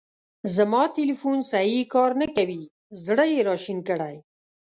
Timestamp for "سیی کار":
1.51-2.11